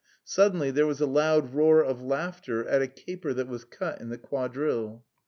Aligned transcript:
Suddenly 0.23 0.71
there 0.71 0.87
was 0.87 0.99
a 0.99 1.05
loud 1.05 1.53
roar 1.53 1.83
of 1.83 2.01
laughter 2.01 2.67
at 2.67 2.81
a 2.81 2.87
caper 2.87 3.35
that 3.35 3.47
was 3.47 3.63
cut 3.65 4.01
in 4.01 4.09
the 4.09 4.17
quadrille. 4.17 5.05